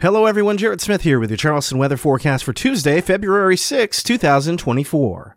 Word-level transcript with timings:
Hello, 0.00 0.26
everyone. 0.26 0.56
Jared 0.56 0.80
Smith 0.80 1.02
here 1.02 1.18
with 1.18 1.28
your 1.28 1.36
Charleston 1.36 1.76
weather 1.76 1.96
forecast 1.96 2.44
for 2.44 2.52
Tuesday, 2.52 3.00
February 3.00 3.56
6, 3.56 4.00
2024. 4.04 5.36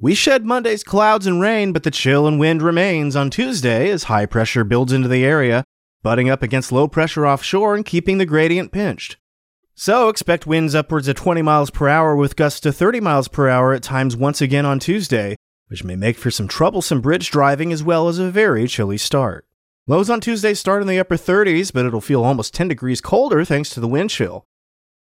We 0.00 0.16
shed 0.16 0.44
Monday's 0.44 0.82
clouds 0.82 1.28
and 1.28 1.40
rain, 1.40 1.72
but 1.72 1.84
the 1.84 1.92
chill 1.92 2.26
and 2.26 2.40
wind 2.40 2.60
remains 2.60 3.14
on 3.14 3.30
Tuesday 3.30 3.88
as 3.90 4.02
high 4.02 4.26
pressure 4.26 4.64
builds 4.64 4.92
into 4.92 5.06
the 5.06 5.24
area, 5.24 5.62
butting 6.02 6.28
up 6.28 6.42
against 6.42 6.72
low 6.72 6.88
pressure 6.88 7.24
offshore 7.24 7.76
and 7.76 7.84
keeping 7.84 8.18
the 8.18 8.26
gradient 8.26 8.72
pinched. 8.72 9.16
So 9.76 10.08
expect 10.08 10.44
winds 10.44 10.74
upwards 10.74 11.06
of 11.06 11.14
20 11.14 11.42
miles 11.42 11.70
per 11.70 11.86
hour 11.86 12.16
with 12.16 12.34
gusts 12.34 12.58
to 12.62 12.72
30 12.72 12.98
miles 12.98 13.28
per 13.28 13.48
hour 13.48 13.72
at 13.72 13.84
times 13.84 14.16
once 14.16 14.40
again 14.40 14.66
on 14.66 14.80
Tuesday, 14.80 15.36
which 15.68 15.84
may 15.84 15.94
make 15.94 16.18
for 16.18 16.32
some 16.32 16.48
troublesome 16.48 17.00
bridge 17.00 17.30
driving 17.30 17.72
as 17.72 17.84
well 17.84 18.08
as 18.08 18.18
a 18.18 18.28
very 18.28 18.66
chilly 18.66 18.98
start. 18.98 19.46
Lows 19.88 20.08
on 20.08 20.20
Tuesday 20.20 20.54
start 20.54 20.80
in 20.80 20.86
the 20.86 21.00
upper 21.00 21.16
30s, 21.16 21.72
but 21.72 21.84
it'll 21.84 22.00
feel 22.00 22.22
almost 22.22 22.54
10 22.54 22.68
degrees 22.68 23.00
colder 23.00 23.44
thanks 23.44 23.68
to 23.70 23.80
the 23.80 23.88
wind 23.88 24.10
chill. 24.10 24.46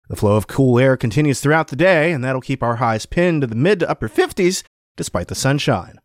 The 0.07 0.15
flow 0.15 0.37
of 0.37 0.47
cool 0.47 0.79
air 0.79 0.95
continues 0.95 1.41
throughout 1.41 1.67
the 1.67 1.75
day, 1.75 2.13
and 2.13 2.23
that'll 2.23 2.39
keep 2.39 2.63
our 2.63 2.77
highs 2.77 3.05
pinned 3.05 3.41
to 3.41 3.47
the 3.47 3.55
mid 3.55 3.81
to 3.81 3.89
upper 3.89 4.07
50s 4.07 4.63
despite 4.95 5.27
the 5.27 5.35
sunshine. 5.35 5.99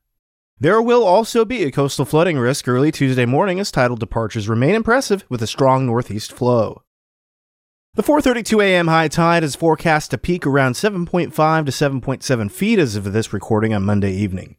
There 0.59 0.83
will 0.83 1.05
also 1.05 1.45
be 1.45 1.63
a 1.63 1.71
coastal 1.71 2.05
flooding 2.05 2.37
risk 2.37 2.67
early 2.67 2.91
Tuesday 2.91 3.27
morning 3.27 3.61
as 3.61 3.71
tidal 3.71 3.97
departures 3.97 4.49
remain 4.49 4.75
impressive 4.75 5.25
with 5.29 5.41
a 5.41 5.47
strong 5.47 5.87
northeast 5.87 6.33
flow. 6.33 6.83
The 7.95 8.03
4:32 8.03 8.61
a.m. 8.61 8.89
high 8.89 9.07
tide 9.07 9.45
is 9.45 9.55
forecast 9.55 10.11
to 10.11 10.19
peak 10.19 10.45
around 10.47 10.73
7.5 10.73 11.33
to 11.67 11.71
7.7 11.71 12.51
feet 12.51 12.81
as 12.81 12.97
of 12.97 13.13
this 13.13 13.33
recording 13.33 13.73
on 13.73 13.85
Monday 13.85 14.13
evening. 14.13 14.57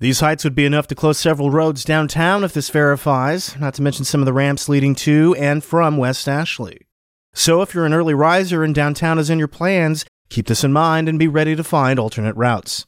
These 0.00 0.20
heights 0.20 0.44
would 0.44 0.54
be 0.54 0.66
enough 0.66 0.88
to 0.88 0.94
close 0.94 1.18
several 1.18 1.50
roads 1.50 1.84
downtown 1.84 2.42
if 2.42 2.52
this 2.52 2.68
verifies, 2.68 3.56
not 3.58 3.74
to 3.74 3.82
mention 3.82 4.04
some 4.04 4.20
of 4.20 4.26
the 4.26 4.32
ramps 4.32 4.68
leading 4.68 4.94
to 4.96 5.34
and 5.38 5.62
from 5.62 5.96
West 5.96 6.28
Ashley. 6.28 6.86
So 7.32 7.62
if 7.62 7.74
you're 7.74 7.86
an 7.86 7.94
early 7.94 8.14
riser 8.14 8.64
and 8.64 8.74
downtown 8.74 9.18
is 9.18 9.30
in 9.30 9.38
your 9.38 9.48
plans, 9.48 10.04
keep 10.30 10.46
this 10.46 10.64
in 10.64 10.72
mind 10.72 11.08
and 11.08 11.18
be 11.18 11.28
ready 11.28 11.54
to 11.54 11.64
find 11.64 11.98
alternate 11.98 12.36
routes. 12.36 12.86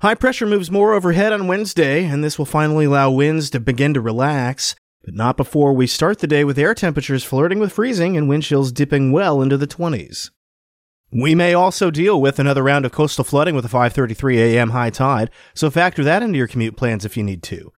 High 0.00 0.14
pressure 0.14 0.46
moves 0.46 0.70
more 0.70 0.92
overhead 0.92 1.32
on 1.32 1.46
Wednesday, 1.46 2.04
and 2.04 2.22
this 2.22 2.38
will 2.38 2.46
finally 2.46 2.84
allow 2.84 3.10
winds 3.10 3.48
to 3.50 3.60
begin 3.60 3.94
to 3.94 4.00
relax, 4.00 4.74
but 5.02 5.14
not 5.14 5.36
before 5.36 5.72
we 5.72 5.86
start 5.86 6.18
the 6.18 6.26
day 6.26 6.44
with 6.44 6.58
air 6.58 6.74
temperatures 6.74 7.24
flirting 7.24 7.58
with 7.58 7.72
freezing 7.72 8.16
and 8.16 8.28
wind 8.28 8.42
chills 8.42 8.70
dipping 8.70 9.12
well 9.12 9.40
into 9.40 9.56
the 9.56 9.66
20s. 9.66 10.30
We 11.16 11.36
may 11.36 11.54
also 11.54 11.92
deal 11.92 12.20
with 12.20 12.40
another 12.40 12.64
round 12.64 12.84
of 12.84 12.90
coastal 12.90 13.22
flooding 13.22 13.54
with 13.54 13.64
a 13.64 13.68
5:33 13.68 14.36
a.m. 14.36 14.70
high 14.70 14.90
tide, 14.90 15.30
so 15.54 15.70
factor 15.70 16.02
that 16.02 16.24
into 16.24 16.36
your 16.36 16.48
commute 16.48 16.76
plans 16.76 17.04
if 17.04 17.16
you 17.16 17.22
need 17.22 17.40
to. 17.44 17.72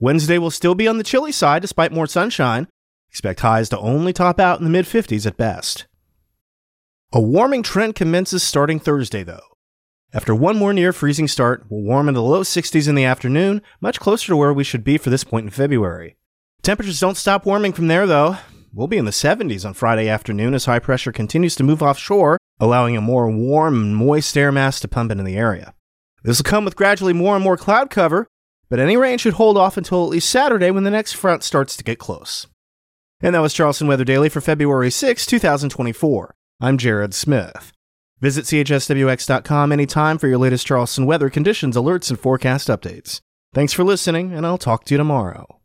Wednesday 0.00 0.38
will 0.38 0.50
still 0.50 0.74
be 0.74 0.88
on 0.88 0.98
the 0.98 1.04
chilly 1.04 1.30
side 1.30 1.62
despite 1.62 1.92
more 1.92 2.08
sunshine. 2.08 2.66
Expect 3.10 3.40
highs 3.40 3.68
to 3.68 3.78
only 3.78 4.12
top 4.12 4.40
out 4.40 4.58
in 4.58 4.64
the 4.64 4.70
mid 4.70 4.86
50s 4.86 5.24
at 5.24 5.36
best. 5.36 5.86
A 7.12 7.20
warming 7.20 7.62
trend 7.62 7.94
commences 7.94 8.42
starting 8.42 8.80
Thursday 8.80 9.22
though. 9.22 9.54
After 10.12 10.34
one 10.34 10.56
more 10.56 10.72
near 10.72 10.92
freezing 10.92 11.28
start, 11.28 11.64
we'll 11.68 11.82
warm 11.82 12.08
into 12.08 12.18
the 12.18 12.26
low 12.26 12.42
60s 12.42 12.88
in 12.88 12.96
the 12.96 13.04
afternoon, 13.04 13.62
much 13.80 14.00
closer 14.00 14.26
to 14.28 14.36
where 14.36 14.52
we 14.52 14.64
should 14.64 14.82
be 14.82 14.98
for 14.98 15.10
this 15.10 15.22
point 15.22 15.44
in 15.44 15.50
February. 15.50 16.16
Temperatures 16.62 16.98
don't 16.98 17.16
stop 17.16 17.46
warming 17.46 17.72
from 17.72 17.86
there 17.86 18.08
though. 18.08 18.38
We'll 18.74 18.88
be 18.88 18.98
in 18.98 19.04
the 19.04 19.12
70s 19.12 19.64
on 19.64 19.74
Friday 19.74 20.08
afternoon 20.08 20.54
as 20.54 20.64
high 20.64 20.80
pressure 20.80 21.12
continues 21.12 21.54
to 21.54 21.62
move 21.62 21.84
offshore 21.84 22.36
allowing 22.60 22.96
a 22.96 23.00
more 23.00 23.30
warm 23.30 23.74
and 23.74 23.96
moist 23.96 24.36
air 24.36 24.52
mass 24.52 24.80
to 24.80 24.88
pump 24.88 25.10
into 25.10 25.24
the 25.24 25.36
area. 25.36 25.74
This 26.22 26.38
will 26.38 26.50
come 26.50 26.64
with 26.64 26.76
gradually 26.76 27.12
more 27.12 27.34
and 27.34 27.44
more 27.44 27.56
cloud 27.56 27.90
cover, 27.90 28.26
but 28.68 28.78
any 28.78 28.96
rain 28.96 29.18
should 29.18 29.34
hold 29.34 29.56
off 29.56 29.76
until 29.76 30.04
at 30.04 30.10
least 30.10 30.28
Saturday 30.28 30.70
when 30.70 30.84
the 30.84 30.90
next 30.90 31.12
front 31.12 31.42
starts 31.42 31.76
to 31.76 31.84
get 31.84 31.98
close. 31.98 32.46
And 33.20 33.34
that 33.34 33.40
was 33.40 33.54
Charleston 33.54 33.88
Weather 33.88 34.04
Daily 34.04 34.28
for 34.28 34.40
February 34.40 34.90
6, 34.90 35.26
2024. 35.26 36.34
I'm 36.60 36.78
Jared 36.78 37.14
Smith. 37.14 37.72
Visit 38.20 38.44
chswx.com 38.44 39.72
anytime 39.72 40.18
for 40.18 40.28
your 40.28 40.38
latest 40.38 40.66
Charleston 40.66 41.06
weather 41.06 41.30
conditions, 41.30 41.76
alerts, 41.76 42.10
and 42.10 42.18
forecast 42.18 42.68
updates. 42.68 43.20
Thanks 43.54 43.72
for 43.72 43.84
listening, 43.84 44.32
and 44.32 44.44
I'll 44.44 44.58
talk 44.58 44.84
to 44.84 44.94
you 44.94 44.98
tomorrow. 44.98 45.57